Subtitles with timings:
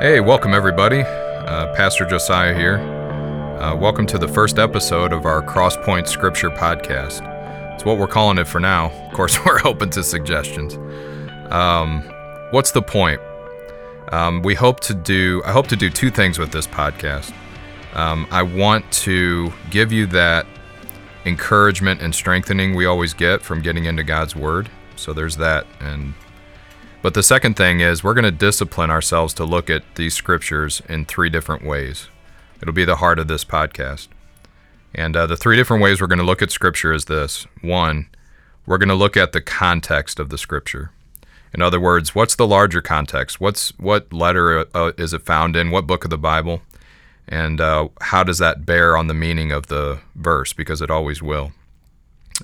[0.00, 1.02] Hey, welcome everybody.
[1.02, 2.78] Uh, Pastor Josiah here.
[3.60, 7.20] Uh, welcome to the first episode of our Crosspoint Scripture podcast.
[7.74, 8.90] It's what we're calling it for now.
[9.08, 10.76] Of course, we're open to suggestions.
[11.52, 12.00] Um,
[12.50, 13.20] what's the point?
[14.10, 15.42] Um, we hope to do.
[15.44, 17.34] I hope to do two things with this podcast.
[17.92, 20.46] Um, I want to give you that
[21.26, 24.70] encouragement and strengthening we always get from getting into God's Word.
[24.96, 26.14] So there's that, and
[27.02, 30.82] but the second thing is we're going to discipline ourselves to look at these scriptures
[30.88, 32.08] in three different ways.
[32.60, 34.08] It'll be the heart of this podcast.
[34.94, 38.08] And uh, the three different ways we're going to look at scripture is this one,
[38.66, 40.90] we're going to look at the context of the scripture.
[41.52, 43.40] In other words, what's the larger context?
[43.40, 45.70] What's what letter uh, is it found in?
[45.70, 46.62] What book of the Bible?
[47.26, 50.52] And uh, how does that bear on the meaning of the verse?
[50.52, 51.52] Because it always will.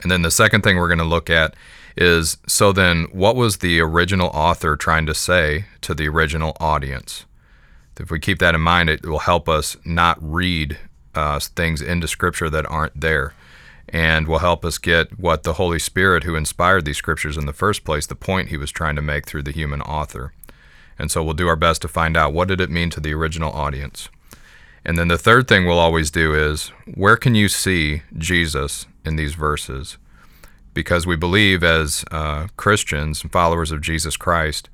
[0.03, 1.55] And then the second thing we're going to look at
[1.97, 7.25] is so then what was the original author trying to say to the original audience?
[7.99, 10.79] If we keep that in mind, it will help us not read
[11.15, 13.33] uh, things into Scripture that aren't there
[13.89, 17.53] and will help us get what the Holy Spirit, who inspired these Scriptures in the
[17.53, 20.33] first place, the point he was trying to make through the human author.
[20.99, 23.15] And so we'll do our best to find out what did it mean to the
[23.15, 24.09] original audience.
[24.85, 29.17] And then the third thing we'll always do is where can you see Jesus in
[29.17, 29.99] these verses?
[30.77, 34.69] Because we believe as uh, Christians and followers of Jesus Christ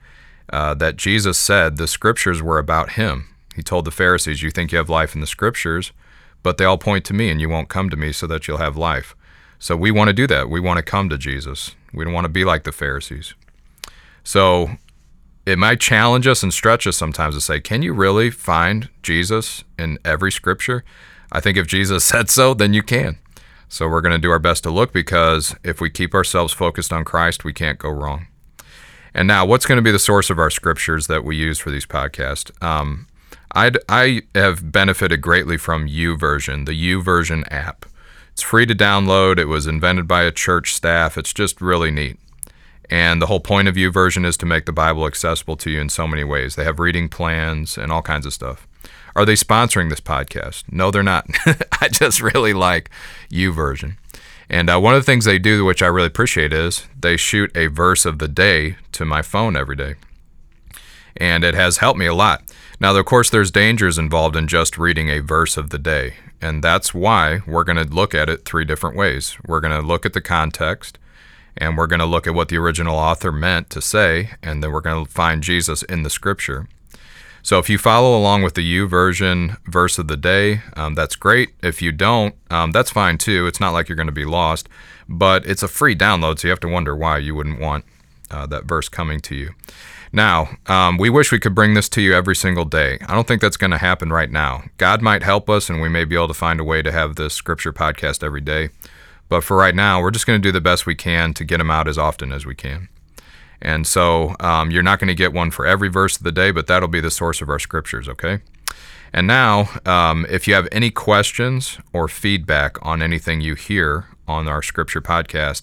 [0.52, 3.28] uh, that Jesus said the scriptures were about him.
[3.54, 5.92] He told the Pharisees, You think you have life in the scriptures,
[6.42, 8.58] but they all point to me, and you won't come to me so that you'll
[8.58, 9.14] have life.
[9.60, 10.50] So we want to do that.
[10.50, 11.76] We want to come to Jesus.
[11.94, 13.34] We don't want to be like the Pharisees.
[14.24, 14.70] So
[15.46, 19.62] it might challenge us and stretch us sometimes to say, Can you really find Jesus
[19.78, 20.82] in every scripture?
[21.30, 23.18] I think if Jesus said so, then you can.
[23.72, 26.92] So we're going to do our best to look because if we keep ourselves focused
[26.92, 28.26] on Christ, we can't go wrong.
[29.14, 31.70] And now, what's going to be the source of our scriptures that we use for
[31.70, 32.50] these podcasts?
[32.62, 33.06] Um,
[33.52, 37.86] I'd, I have benefited greatly from YouVersion, the YouVersion app.
[38.32, 39.38] It's free to download.
[39.38, 41.16] It was invented by a church staff.
[41.16, 42.18] It's just really neat.
[42.90, 45.88] And the whole point of YouVersion is to make the Bible accessible to you in
[45.88, 46.56] so many ways.
[46.56, 48.68] They have reading plans and all kinds of stuff.
[49.14, 50.64] Are they sponsoring this podcast?
[50.70, 51.26] No, they're not.
[51.80, 52.90] I just really like
[53.30, 53.96] YouVersion.
[54.48, 57.54] And uh, one of the things they do, which I really appreciate, is they shoot
[57.56, 59.94] a verse of the day to my phone every day.
[61.16, 62.42] And it has helped me a lot.
[62.80, 66.14] Now, of course, there's dangers involved in just reading a verse of the day.
[66.40, 69.36] And that's why we're going to look at it three different ways.
[69.46, 70.98] We're going to look at the context,
[71.56, 74.72] and we're going to look at what the original author meant to say, and then
[74.72, 76.66] we're going to find Jesus in the scripture.
[77.42, 81.16] So if you follow along with the U YouVersion verse of the day, um, that's
[81.16, 81.50] great.
[81.62, 83.46] If you don't, um, that's fine too.
[83.46, 84.68] It's not like you're going to be lost,
[85.08, 87.84] but it's a free download, so you have to wonder why you wouldn't want
[88.30, 89.50] uh, that verse coming to you.
[90.12, 92.98] Now, um, we wish we could bring this to you every single day.
[93.08, 94.64] I don't think that's going to happen right now.
[94.76, 97.16] God might help us, and we may be able to find a way to have
[97.16, 98.68] this scripture podcast every day.
[99.28, 101.58] But for right now, we're just going to do the best we can to get
[101.58, 102.88] them out as often as we can.
[103.62, 106.50] And so um, you're not going to get one for every verse of the day,
[106.50, 108.40] but that'll be the source of our scriptures, okay?
[109.12, 114.48] And now, um, if you have any questions or feedback on anything you hear on
[114.48, 115.62] our scripture podcast,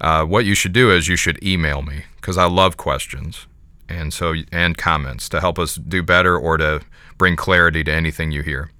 [0.00, 3.46] uh, what you should do is you should email me because I love questions
[3.88, 6.80] and so and comments to help us do better or to
[7.18, 8.70] bring clarity to anything you hear.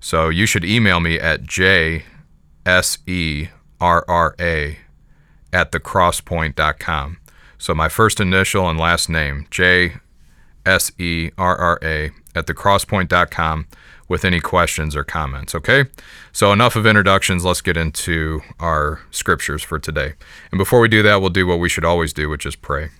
[0.00, 2.02] So you should email me at jserra
[5.52, 7.18] at thecrosspoint.com.
[7.58, 9.96] So my first initial and last name, J
[10.64, 13.66] S E R R A, at thecrosspoint.com
[14.08, 15.54] with any questions or comments.
[15.54, 15.86] Okay?
[16.32, 17.44] So, enough of introductions.
[17.44, 20.14] Let's get into our scriptures for today.
[20.50, 22.90] And before we do that, we'll do what we should always do, which is pray.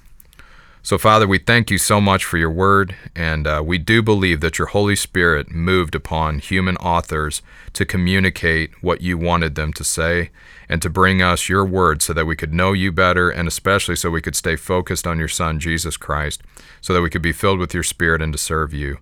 [0.87, 4.41] So, Father, we thank you so much for your word, and uh, we do believe
[4.41, 7.43] that your Holy Spirit moved upon human authors
[7.73, 10.31] to communicate what you wanted them to say
[10.69, 13.97] and to bring us your word so that we could know you better, and especially
[13.97, 16.41] so we could stay focused on your Son, Jesus Christ,
[16.81, 18.99] so that we could be filled with your Spirit and to serve you.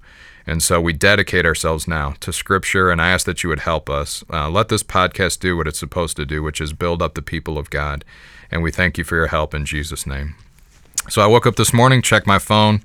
[0.47, 3.91] And so we dedicate ourselves now to Scripture, and I ask that you would help
[3.91, 4.25] us.
[4.33, 7.21] Uh, let this podcast do what it's supposed to do, which is build up the
[7.21, 8.07] people of God.
[8.51, 10.37] And we thank you for your help in Jesus' name.
[11.09, 12.81] So I woke up this morning, checked my phone,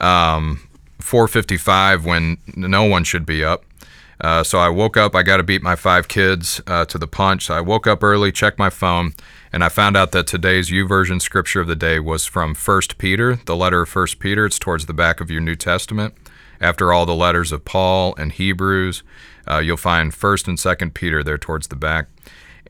[0.00, 0.60] um,
[1.00, 3.64] 4:55 when no one should be up.
[4.20, 5.14] Uh, so I woke up.
[5.14, 7.46] I got to beat my five kids uh, to the punch.
[7.46, 9.12] So I woke up early, checked my phone,
[9.52, 13.38] and I found out that today's YouVersion scripture of the day was from First Peter,
[13.44, 14.46] the letter of First Peter.
[14.46, 16.14] It's towards the back of your New Testament.
[16.60, 19.02] After all the letters of Paul and Hebrews,
[19.46, 22.06] uh, you'll find First and Second Peter there towards the back.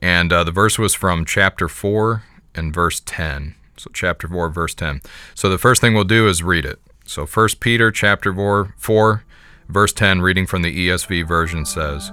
[0.01, 2.23] And uh, the verse was from chapter four
[2.53, 3.55] and verse ten.
[3.77, 5.01] So, chapter 4, verse 10.
[5.35, 6.79] So, the first thing we'll do is read it.
[7.07, 9.23] So 1 Peter chapter 4, 4
[9.69, 12.11] verse 10 reading from the ESV version says,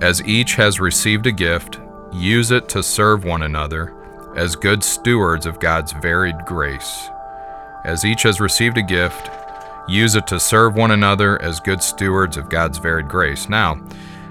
[0.00, 1.80] "As each has received a gift,
[2.12, 3.92] use it to serve one another
[4.36, 7.10] as good stewards of God's varied grace.
[7.84, 9.30] As each has received a gift,
[9.88, 13.80] use it to serve one another as good stewards of God's varied grace." Now,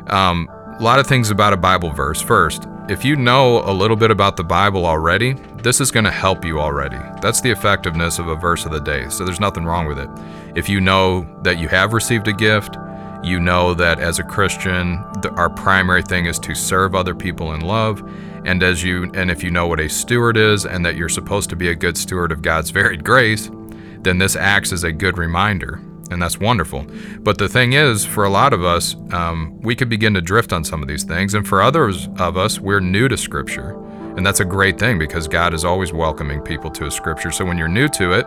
[0.07, 2.21] um, a lot of things about a Bible verse.
[2.21, 6.11] First, if you know a little bit about the Bible already, this is going to
[6.11, 6.97] help you already.
[7.21, 9.09] That's the effectiveness of a verse of the day.
[9.09, 10.09] So there's nothing wrong with it.
[10.55, 12.77] If you know that you have received a gift,
[13.21, 15.03] you know that as a Christian,
[15.35, 18.01] our primary thing is to serve other people in love.
[18.45, 21.49] And as you and if you know what a steward is and that you're supposed
[21.49, 23.51] to be a good steward of God's varied grace,
[23.99, 26.85] then this acts as a good reminder and that's wonderful.
[27.19, 30.53] But the thing is, for a lot of us, um, we could begin to drift
[30.53, 33.71] on some of these things, and for others of us, we're new to Scripture,
[34.17, 37.31] and that's a great thing because God is always welcoming people to a Scripture.
[37.31, 38.25] So when you're new to it,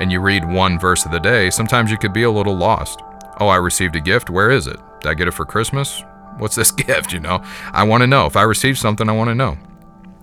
[0.00, 3.00] and you read one verse of the day, sometimes you could be a little lost.
[3.40, 4.30] Oh, I received a gift.
[4.30, 4.78] Where is it?
[5.00, 6.02] Did I get it for Christmas?
[6.38, 7.12] What's this gift?
[7.12, 7.42] You know,
[7.72, 8.26] I want to know.
[8.26, 9.56] If I received something, I want to know.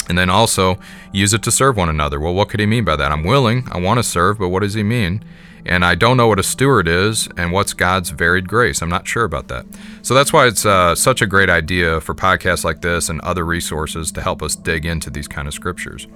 [0.10, 0.78] And then also
[1.14, 2.20] use it to serve one another.
[2.20, 3.12] Well, what could he mean by that?
[3.12, 5.24] I'm willing, I want to serve, but what does he mean?
[5.66, 8.82] And I don't know what a steward is and what's God's varied grace.
[8.82, 9.66] I'm not sure about that.
[10.02, 13.46] So that's why it's uh, such a great idea for podcasts like this and other
[13.46, 16.08] resources to help us dig into these kind of scriptures.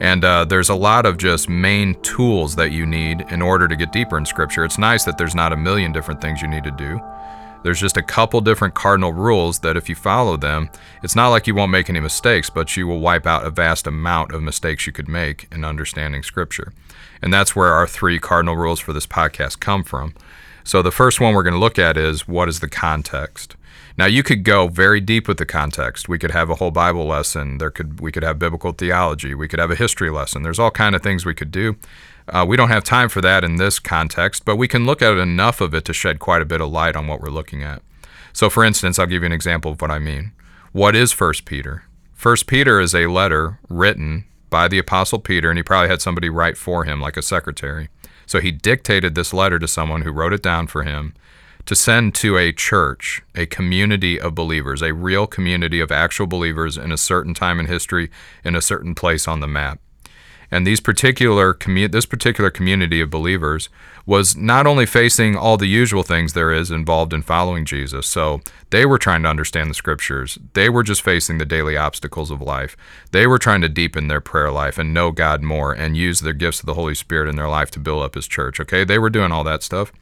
[0.00, 3.76] And uh, there's a lot of just main tools that you need in order to
[3.76, 4.64] get deeper in scripture.
[4.64, 7.00] It's nice that there's not a million different things you need to do.
[7.64, 10.70] There's just a couple different cardinal rules that if you follow them,
[11.02, 13.86] it's not like you won't make any mistakes, but you will wipe out a vast
[13.86, 16.72] amount of mistakes you could make in understanding Scripture.
[17.22, 20.14] And that's where our three cardinal rules for this podcast come from.
[20.64, 23.56] So the first one we're going to look at is what is the context?
[23.96, 26.08] Now you could go very deep with the context.
[26.08, 27.58] We could have a whole Bible lesson.
[27.58, 29.34] There could we could have biblical theology.
[29.34, 30.42] We could have a history lesson.
[30.42, 31.76] There's all kind of things we could do.
[32.28, 35.16] Uh, we don't have time for that in this context, but we can look at
[35.16, 37.82] enough of it to shed quite a bit of light on what we're looking at.
[38.32, 40.32] So, for instance, I'll give you an example of what I mean.
[40.72, 41.84] What is First Peter?
[42.12, 46.28] First Peter is a letter written by the Apostle Peter, and he probably had somebody
[46.28, 47.88] write for him, like a secretary.
[48.26, 51.14] So he dictated this letter to someone who wrote it down for him
[51.66, 56.78] to send to a church, a community of believers, a real community of actual believers
[56.78, 58.10] in a certain time in history,
[58.42, 59.78] in a certain place on the map.
[60.50, 63.68] And these particular commu- this particular community of believers
[64.06, 68.06] was not only facing all the usual things there is involved in following Jesus.
[68.06, 68.40] So
[68.70, 70.38] they were trying to understand the scriptures.
[70.54, 72.76] They were just facing the daily obstacles of life.
[73.12, 76.32] They were trying to deepen their prayer life and know God more and use their
[76.32, 78.58] gifts of the Holy Spirit in their life to build up his church.
[78.60, 78.84] Okay?
[78.84, 79.92] They were doing all that stuff.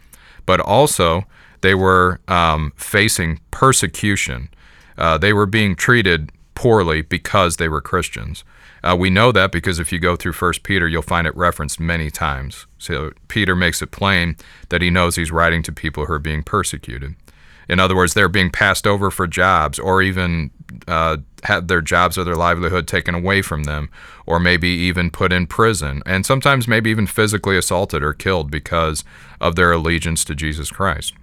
[0.44, 1.26] But also
[1.60, 4.48] they were um, facing persecution.
[4.96, 8.42] Uh, they were being treated poorly because they were Christians.
[8.82, 11.78] Uh, we know that because if you go through First Peter, you'll find it referenced
[11.78, 12.66] many times.
[12.78, 14.36] So Peter makes it plain
[14.70, 17.14] that he knows he's writing to people who are being persecuted.
[17.68, 20.50] In other words, they're being passed over for jobs, or even
[20.86, 23.88] uh, had their jobs or their livelihood taken away from them,
[24.24, 29.04] or maybe even put in prison, and sometimes maybe even physically assaulted or killed because
[29.40, 31.14] of their allegiance to Jesus Christ.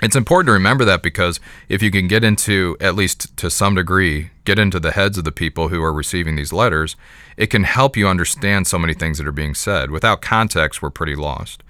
[0.00, 3.74] It's important to remember that because if you can get into, at least to some
[3.74, 6.94] degree, get into the heads of the people who are receiving these letters,
[7.36, 9.90] it can help you understand so many things that are being said.
[9.90, 11.64] Without context, we're pretty lost.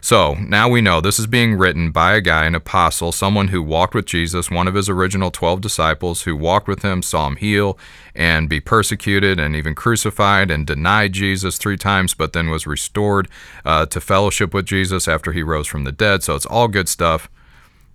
[0.00, 3.62] So now we know this is being written by a guy, an apostle, someone who
[3.62, 7.36] walked with Jesus, one of his original 12 disciples, who walked with him, saw him
[7.36, 7.78] heal
[8.14, 13.28] and be persecuted and even crucified and denied Jesus three times, but then was restored
[13.64, 16.22] uh, to fellowship with Jesus after he rose from the dead.
[16.22, 17.28] So it's all good stuff.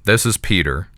[0.06, 0.90] This is Peter,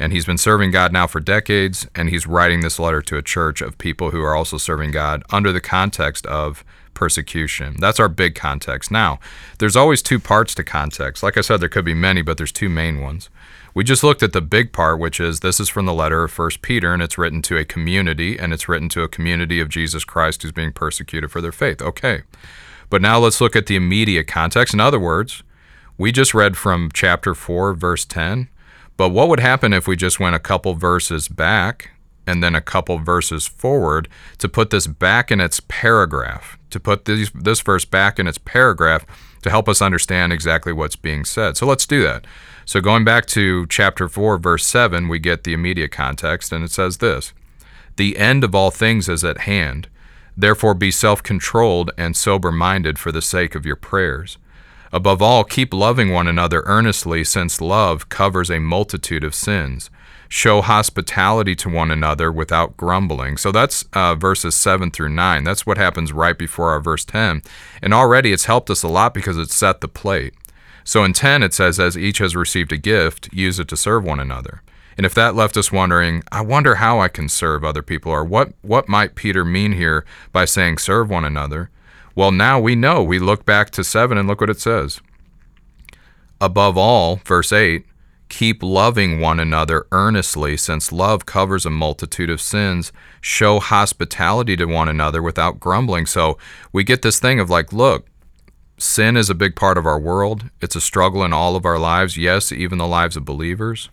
[0.00, 3.22] and he's been serving God now for decades, and he's writing this letter to a
[3.22, 7.76] church of people who are also serving God under the context of persecution.
[7.78, 8.90] That's our big context.
[8.90, 9.20] Now,
[9.60, 11.22] there's always two parts to context.
[11.22, 13.30] Like I said, there could be many, but there's two main ones.
[13.74, 16.32] We just looked at the big part, which is this is from the letter of
[16.32, 19.68] First Peter, and it's written to a community, and it's written to a community of
[19.68, 21.80] Jesus Christ who's being persecuted for their faith.
[21.80, 22.22] Okay.
[22.90, 24.74] But now let's look at the immediate context.
[24.74, 25.44] In other words,
[25.98, 28.48] we just read from chapter 4, verse 10.
[28.96, 31.90] But what would happen if we just went a couple verses back
[32.26, 37.04] and then a couple verses forward to put this back in its paragraph, to put
[37.04, 39.04] these, this verse back in its paragraph
[39.42, 41.56] to help us understand exactly what's being said?
[41.56, 42.26] So let's do that.
[42.64, 46.70] So going back to chapter 4, verse 7, we get the immediate context, and it
[46.70, 47.32] says this
[47.96, 49.88] The end of all things is at hand.
[50.36, 54.38] Therefore, be self controlled and sober minded for the sake of your prayers.
[54.92, 59.90] Above all, keep loving one another earnestly, since love covers a multitude of sins.
[60.28, 63.36] Show hospitality to one another without grumbling.
[63.36, 65.44] So that's uh, verses 7 through 9.
[65.44, 67.42] That's what happens right before our verse 10.
[67.82, 70.34] And already it's helped us a lot because it set the plate.
[70.84, 74.04] So in 10, it says, As each has received a gift, use it to serve
[74.04, 74.62] one another.
[74.96, 78.24] And if that left us wondering, I wonder how I can serve other people, or
[78.24, 81.70] what, what might Peter mean here by saying serve one another?
[82.18, 83.00] Well, now we know.
[83.00, 85.00] We look back to 7 and look what it says.
[86.40, 87.86] Above all, verse 8,
[88.28, 92.90] keep loving one another earnestly, since love covers a multitude of sins.
[93.20, 96.06] Show hospitality to one another without grumbling.
[96.06, 96.38] So
[96.72, 98.08] we get this thing of like, look,
[98.78, 100.50] sin is a big part of our world.
[100.60, 103.90] It's a struggle in all of our lives, yes, even the lives of believers.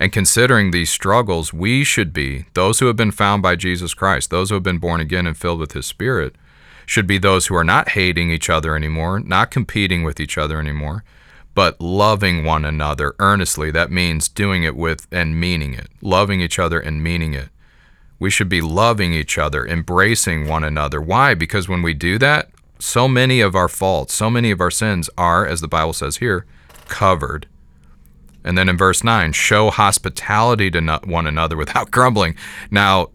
[0.00, 4.30] And considering these struggles, we should be, those who have been found by Jesus Christ,
[4.30, 6.34] those who have been born again and filled with His Spirit,
[6.88, 10.58] should be those who are not hating each other anymore, not competing with each other
[10.58, 11.04] anymore,
[11.54, 13.70] but loving one another earnestly.
[13.70, 17.50] That means doing it with and meaning it, loving each other and meaning it.
[18.18, 20.98] We should be loving each other, embracing one another.
[20.98, 21.34] Why?
[21.34, 25.10] Because when we do that, so many of our faults, so many of our sins
[25.18, 26.46] are, as the Bible says here,
[26.86, 27.46] covered.
[28.42, 32.34] And then in verse 9, show hospitality to one another without grumbling.
[32.70, 33.08] Now,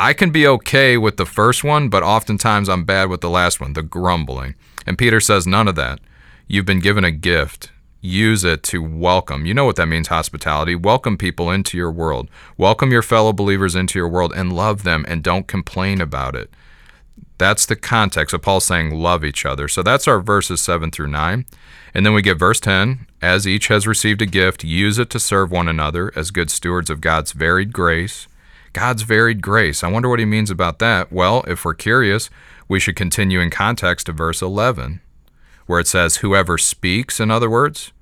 [0.00, 3.60] I can be okay with the first one, but oftentimes I'm bad with the last
[3.60, 4.54] one, the grumbling.
[4.86, 5.98] And Peter says none of that.
[6.46, 7.72] You've been given a gift.
[8.00, 9.44] Use it to welcome.
[9.44, 10.76] You know what that means, hospitality.
[10.76, 12.30] Welcome people into your world.
[12.56, 16.48] Welcome your fellow believers into your world and love them and don't complain about it.
[17.36, 19.66] That's the context of Paul saying love each other.
[19.66, 21.44] So that's our verses 7 through 9.
[21.92, 25.18] And then we get verse 10 As each has received a gift, use it to
[25.18, 28.28] serve one another as good stewards of God's varied grace.
[28.72, 29.82] God's varied grace.
[29.82, 31.12] I wonder what he means about that.
[31.12, 32.30] Well, if we're curious,
[32.68, 35.00] we should continue in context to verse 11,
[35.66, 37.92] where it says, Whoever speaks, in other words,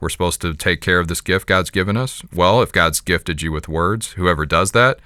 [0.00, 2.22] we're supposed to take care of this gift God's given us.
[2.32, 5.00] Well, if God's gifted you with words, whoever does that,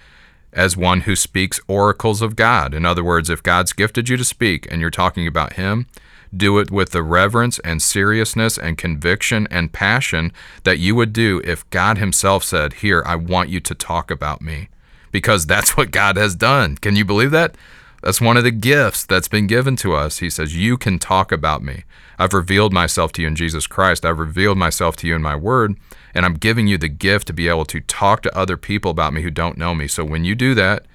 [0.52, 2.74] as one who speaks oracles of God.
[2.74, 5.86] In other words, if God's gifted you to speak and you're talking about Him,
[6.34, 10.32] do it with the reverence and seriousness and conviction and passion
[10.64, 14.42] that you would do if God Himself said, Here, I want you to talk about
[14.42, 14.68] me.
[15.12, 16.76] Because that's what God has done.
[16.76, 17.56] Can you believe that?
[18.02, 20.18] That's one of the gifts that's been given to us.
[20.18, 21.84] He says, You can talk about me.
[22.18, 24.04] I've revealed myself to you in Jesus Christ.
[24.04, 25.76] I've revealed myself to you in my word
[26.14, 29.12] and I'm giving you the gift to be able to talk to other people about
[29.12, 29.88] me who don't know me.
[29.88, 30.86] So when you do that,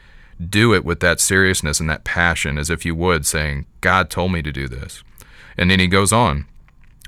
[0.50, 4.31] do it with that seriousness and that passion as if you would, saying, God told
[4.31, 5.03] me to do this.
[5.57, 6.45] And then he goes on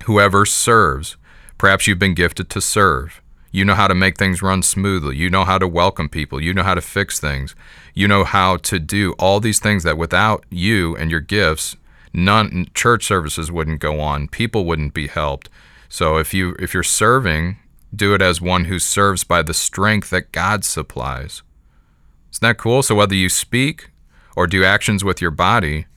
[0.05, 1.17] Whoever serves,
[1.57, 3.21] perhaps you've been gifted to serve.
[3.51, 5.15] You know how to make things run smoothly.
[5.15, 6.41] You know how to welcome people.
[6.41, 7.55] You know how to fix things.
[7.93, 11.75] You know how to do all these things that without you and your gifts,
[12.13, 14.27] none church services wouldn't go on.
[14.27, 15.49] People wouldn't be helped.
[15.87, 17.57] So if you if you're serving
[17.95, 21.41] do it as one who serves by the strength that God supplies.
[22.31, 22.83] Isn't that cool?
[22.83, 23.89] So, whether you speak
[24.35, 25.87] or do actions with your body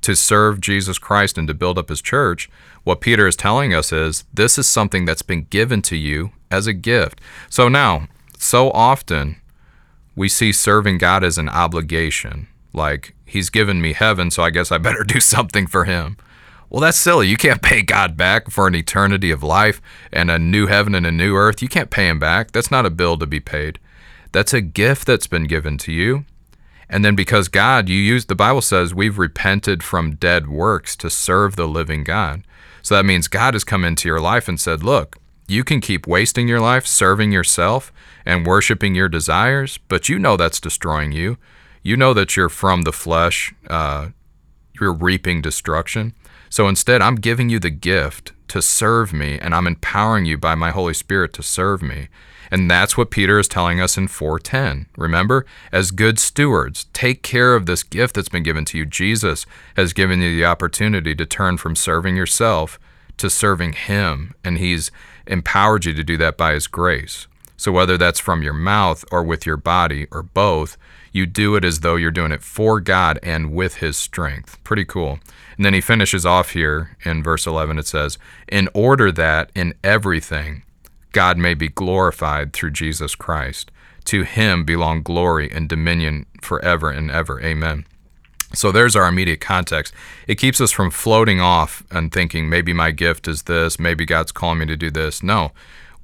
[0.00, 2.50] to serve Jesus Christ and to build up his church,
[2.84, 6.66] what Peter is telling us is this is something that's been given to you as
[6.66, 7.20] a gift.
[7.48, 9.36] So, now, so often
[10.14, 14.70] we see serving God as an obligation, like he's given me heaven, so I guess
[14.70, 16.16] I better do something for him.
[16.68, 17.28] Well, that's silly.
[17.28, 21.04] You can't pay God back for an eternity of life and a new heaven and
[21.04, 21.60] a new earth.
[21.60, 22.52] You can't pay him back.
[22.52, 23.78] That's not a bill to be paid.
[24.32, 26.24] That's a gift that's been given to you.
[26.88, 31.10] And then because God, you use the Bible says we've repented from dead works to
[31.10, 32.42] serve the living God.
[32.80, 35.16] So that means God has come into your life and said, look,
[35.48, 37.92] you can keep wasting your life serving yourself
[38.24, 41.38] and worshiping your desires, but you know that's destroying you.
[41.82, 44.08] You know that you're from the flesh, uh,
[44.80, 46.14] you're reaping destruction.
[46.48, 50.54] So instead, I'm giving you the gift to serve me, and I'm empowering you by
[50.54, 52.08] my Holy Spirit to serve me.
[52.50, 54.86] And that's what Peter is telling us in 410.
[54.98, 58.84] Remember, as good stewards, take care of this gift that's been given to you.
[58.84, 62.78] Jesus has given you the opportunity to turn from serving yourself
[63.16, 64.90] to serving Him, and He's
[65.26, 67.26] empowered you to do that by His grace.
[67.56, 70.76] So, whether that's from your mouth or with your body or both,
[71.12, 74.62] you do it as though you're doing it for God and with His strength.
[74.64, 75.20] Pretty cool.
[75.56, 77.78] And then he finishes off here in verse 11.
[77.78, 80.62] It says, In order that in everything
[81.12, 83.70] God may be glorified through Jesus Christ.
[84.06, 87.40] To him belong glory and dominion forever and ever.
[87.40, 87.84] Amen.
[88.54, 89.94] So there's our immediate context.
[90.26, 94.32] It keeps us from floating off and thinking, maybe my gift is this, maybe God's
[94.32, 95.22] calling me to do this.
[95.22, 95.52] No.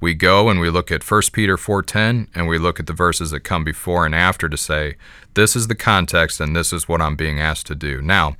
[0.01, 3.31] We go and we look at 1 Peter 4:10 and we look at the verses
[3.31, 4.95] that come before and after to say,
[5.33, 8.01] this is the context and this is what I'm being asked to do.
[8.01, 8.37] Now,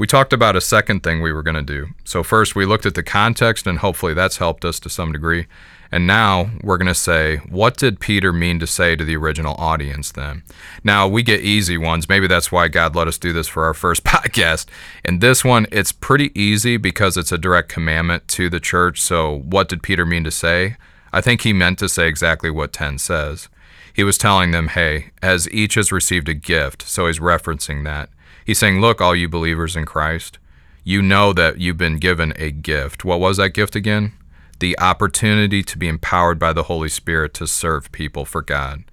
[0.00, 1.88] we talked about a second thing we were going to do.
[2.04, 5.46] So, first, we looked at the context, and hopefully that's helped us to some degree.
[5.92, 9.56] And now we're going to say, what did Peter mean to say to the original
[9.56, 10.44] audience then?
[10.84, 12.08] Now we get easy ones.
[12.08, 14.66] Maybe that's why God let us do this for our first podcast.
[15.04, 19.00] In this one, it's pretty easy because it's a direct commandment to the church.
[19.00, 20.76] So, what did Peter mean to say?
[21.12, 23.48] I think he meant to say exactly what 10 says.
[23.92, 28.08] He was telling them, hey, as each has received a gift, so he's referencing that.
[28.44, 30.38] He's saying, look, all you believers in Christ,
[30.84, 33.04] you know that you've been given a gift.
[33.04, 34.12] What was that gift again?
[34.60, 38.84] The opportunity to be empowered by the Holy Spirit to serve people for God.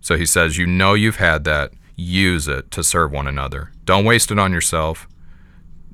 [0.00, 1.72] So he says, You know you've had that.
[1.94, 3.70] Use it to serve one another.
[3.84, 5.06] Don't waste it on yourself.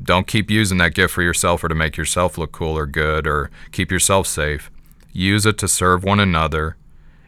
[0.03, 3.27] Don't keep using that gift for yourself or to make yourself look cool or good
[3.27, 4.71] or keep yourself safe.
[5.13, 6.77] Use it to serve one another.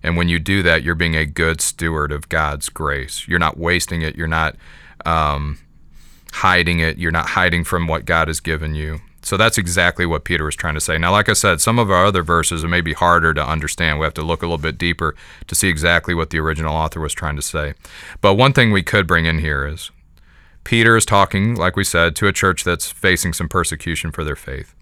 [0.02, 3.26] And when you do that, you're being a good steward of God's grace.
[3.28, 4.16] You're not wasting it.
[4.16, 4.56] You're not
[5.04, 5.58] um,
[6.32, 6.98] hiding it.
[6.98, 9.00] You're not hiding from what God has given you.
[9.30, 10.98] So that's exactly what Peter was trying to say.
[10.98, 14.00] Now, like I said, some of our other verses are maybe harder to understand.
[14.00, 15.14] We have to look a little bit deeper
[15.46, 17.74] to see exactly what the original author was trying to say.
[18.20, 19.92] But one thing we could bring in here is
[20.64, 24.34] Peter is talking, like we said, to a church that's facing some persecution for their
[24.34, 24.74] faith.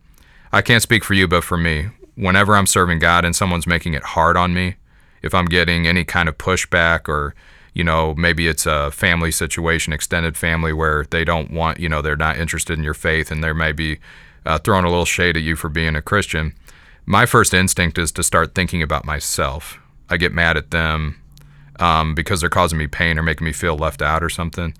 [0.50, 3.92] I can't speak for you, but for me, whenever I'm serving God and someone's making
[3.92, 4.76] it hard on me,
[5.20, 7.34] if I'm getting any kind of pushback or
[7.74, 12.02] you know, maybe it's a family situation, extended family, where they don't want, you know,
[12.02, 14.00] they're not interested in your faith and there may be
[14.46, 16.54] uh, throwing a little shade at you for being a Christian.
[17.06, 19.78] My first instinct is to start thinking about myself.
[20.10, 21.20] I get mad at them
[21.78, 24.74] um, because they're causing me pain or making me feel left out or something.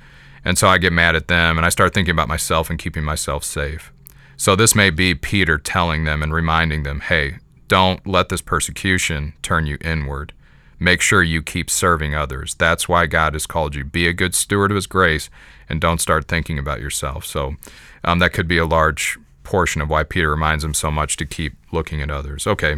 [0.44, 3.04] And so I get mad at them and I start thinking about myself and keeping
[3.04, 3.92] myself safe.
[4.36, 9.34] So this may be Peter telling them and reminding them, hey, don't let this persecution
[9.42, 10.32] turn you inward
[10.78, 12.54] make sure you keep serving others.
[12.54, 13.84] That's why God has called you.
[13.84, 15.28] Be a good steward of His grace
[15.68, 17.24] and don't start thinking about yourself.
[17.24, 17.56] So
[18.04, 21.24] um, that could be a large portion of why Peter reminds him so much to
[21.24, 22.46] keep looking at others.
[22.46, 22.76] Okay,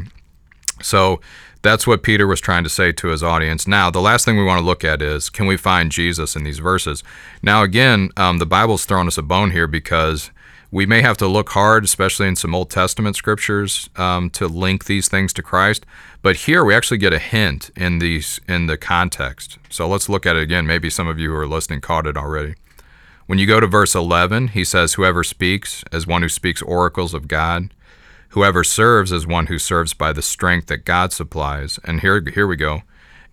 [0.80, 1.20] so
[1.62, 3.66] that's what Peter was trying to say to his audience.
[3.66, 6.44] Now, the last thing we want to look at is can we find Jesus in
[6.44, 7.02] these verses?
[7.42, 10.30] Now, again, um, the Bible's throwing us a bone here because
[10.70, 14.84] we may have to look hard, especially in some Old Testament scriptures, um, to link
[14.84, 15.84] these things to Christ.
[16.22, 19.58] But here we actually get a hint in these in the context.
[19.68, 20.68] So let's look at it again.
[20.68, 22.54] Maybe some of you who are listening caught it already.
[23.30, 27.14] When you go to verse 11, he says, Whoever speaks as one who speaks oracles
[27.14, 27.72] of God,
[28.30, 31.78] whoever serves as one who serves by the strength that God supplies.
[31.84, 32.82] And here, here we go.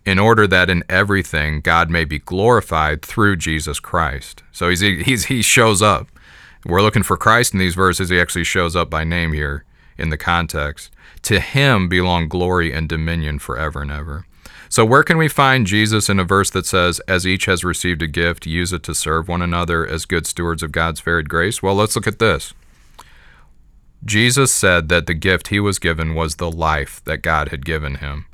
[0.06, 4.44] In order that in everything God may be glorified through Jesus Christ.
[4.52, 6.06] So he's, he's, he shows up.
[6.64, 8.08] We're looking for Christ in these verses.
[8.08, 9.64] He actually shows up by name here
[9.96, 10.92] in the context.
[11.22, 14.27] To him belong glory and dominion forever and ever.
[14.68, 18.02] So, where can we find Jesus in a verse that says, As each has received
[18.02, 21.62] a gift, use it to serve one another as good stewards of God's varied grace?
[21.62, 22.52] Well, let's look at this.
[24.04, 27.96] Jesus said that the gift he was given was the life that God had given
[27.96, 28.26] him.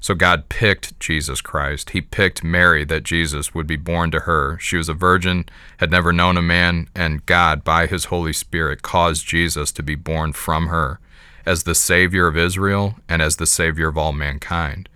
[0.00, 1.90] So God picked Jesus Christ.
[1.90, 4.58] He picked Mary that Jesus would be born to her.
[4.58, 5.44] She was a virgin,
[5.76, 9.94] had never known a man, and God, by his Holy Spirit, caused Jesus to be
[9.94, 10.98] born from her
[11.46, 14.88] as the Savior of Israel and as the Savior of all mankind.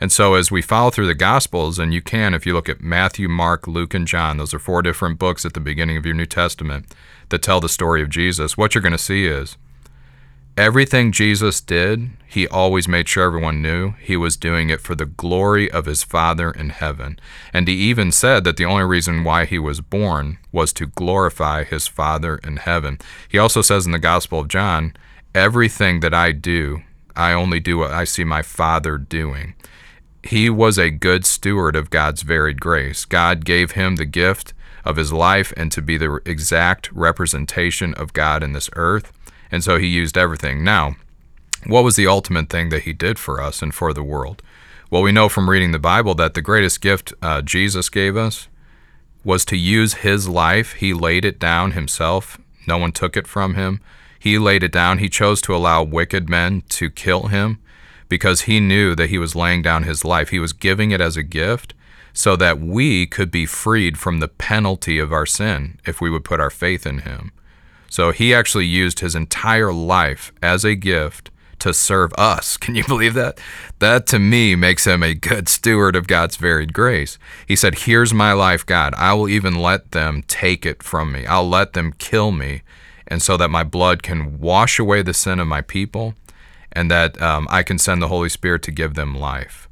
[0.00, 2.80] And so, as we follow through the Gospels, and you can, if you look at
[2.80, 6.14] Matthew, Mark, Luke, and John, those are four different books at the beginning of your
[6.14, 6.94] New Testament
[7.30, 9.56] that tell the story of Jesus, what you're going to see is
[10.56, 15.04] Everything Jesus did, he always made sure everyone knew he was doing it for the
[15.04, 17.18] glory of his Father in heaven.
[17.52, 21.64] And he even said that the only reason why he was born was to glorify
[21.64, 22.98] his Father in heaven.
[23.28, 24.94] He also says in the Gospel of John,
[25.34, 26.80] Everything that I do,
[27.14, 29.54] I only do what I see my Father doing.
[30.26, 33.04] He was a good steward of God's varied grace.
[33.04, 34.52] God gave him the gift
[34.84, 39.12] of his life and to be the exact representation of God in this earth.
[39.50, 40.64] And so he used everything.
[40.64, 40.96] Now,
[41.66, 44.42] what was the ultimate thing that he did for us and for the world?
[44.90, 48.48] Well, we know from reading the Bible that the greatest gift uh, Jesus gave us
[49.24, 50.74] was to use his life.
[50.74, 53.80] He laid it down himself, no one took it from him.
[54.18, 54.98] He laid it down.
[54.98, 57.60] He chose to allow wicked men to kill him
[58.08, 60.30] because he knew that he was laying down his life.
[60.30, 61.74] He was giving it as a gift
[62.12, 66.24] so that we could be freed from the penalty of our sin if we would
[66.24, 67.30] put our faith in him.
[67.90, 72.56] So he actually used his entire life as a gift to serve us.
[72.58, 73.38] Can you believe that?
[73.78, 77.18] That to me makes him a good steward of God's varied grace.
[77.46, 78.94] He said, Here's my life, God.
[78.96, 81.26] I will even let them take it from me.
[81.26, 82.62] I'll let them kill me,
[83.06, 86.14] and so that my blood can wash away the sin of my people,
[86.76, 89.66] and that um, I can send the Holy Spirit to give them life.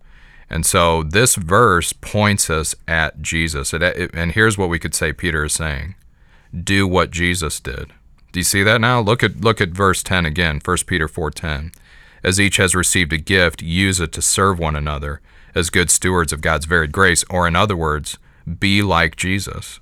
[0.49, 3.75] And so this verse points us at Jesus.
[3.75, 5.95] It, it, and here's what we could say Peter is saying
[6.63, 7.93] do what Jesus did.
[8.33, 9.01] Do you see that now?
[9.01, 11.73] Look at look at verse 10 again, 1 Peter 4:10.
[12.23, 15.21] As each has received a gift, use it to serve one another
[15.55, 18.17] as good stewards of God's varied grace, or in other words,
[18.59, 19.79] be like Jesus.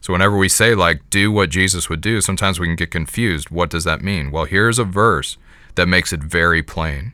[0.00, 3.50] So whenever we say like do what Jesus would do, sometimes we can get confused.
[3.50, 4.30] What does that mean?
[4.30, 5.36] Well, here's a verse
[5.74, 7.12] that makes it very plain.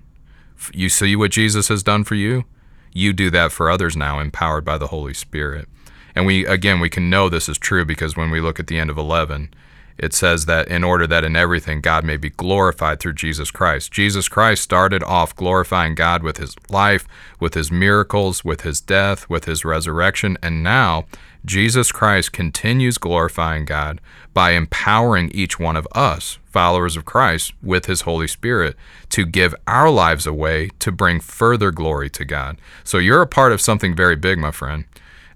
[0.73, 2.45] You see what Jesus has done for you?
[2.93, 5.69] You do that for others now empowered by the Holy Spirit.
[6.15, 8.79] And we again we can know this is true because when we look at the
[8.79, 9.55] end of 11,
[9.97, 13.93] it says that in order that in everything God may be glorified through Jesus Christ.
[13.93, 17.07] Jesus Christ started off glorifying God with his life,
[17.39, 21.05] with his miracles, with his death, with his resurrection, and now
[21.45, 24.01] Jesus Christ continues glorifying God
[24.35, 28.77] by empowering each one of us, followers of Christ, with his Holy Spirit
[29.11, 32.59] to give our lives away to bring further glory to God.
[32.85, 34.85] So you're a part of something very big, my friend.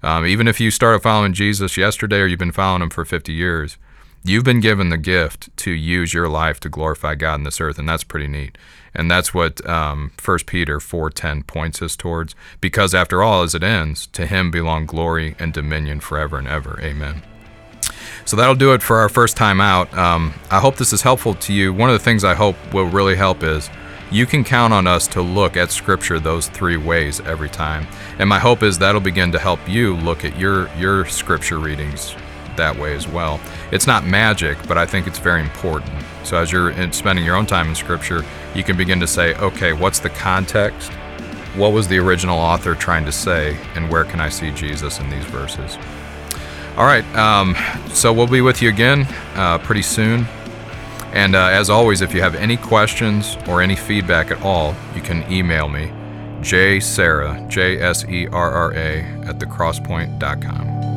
[0.02, 3.32] Um, even if you started following Jesus yesterday or you've been following him for 50
[3.32, 3.78] years,
[4.26, 7.78] You've been given the gift to use your life to glorify God in this earth,
[7.78, 8.56] and that's pretty neat.
[8.94, 12.34] And that's what um, 1 Peter 4.10 points us towards.
[12.60, 16.78] Because after all, as it ends, to him belong glory and dominion forever and ever.
[16.80, 17.22] Amen.
[18.24, 19.92] So that'll do it for our first time out.
[19.96, 21.72] Um, I hope this is helpful to you.
[21.72, 23.68] One of the things I hope will really help is
[24.10, 27.86] you can count on us to look at Scripture those three ways every time.
[28.18, 32.14] And my hope is that'll begin to help you look at your, your Scripture readings
[32.56, 33.40] that way as well.
[33.72, 35.92] It's not magic, but I think it's very important.
[36.24, 39.72] So as you're spending your own time in Scripture, you can begin to say, okay,
[39.72, 40.92] what's the context?
[41.56, 43.56] What was the original author trying to say?
[43.74, 45.76] And where can I see Jesus in these verses?
[46.76, 47.54] All right, um,
[47.90, 50.26] so we'll be with you again uh, pretty soon.
[51.12, 55.00] And uh, as always, if you have any questions or any feedback at all, you
[55.00, 55.92] can email me,
[56.40, 60.93] J Serra, J S E R R A, at thecrosspoint.com.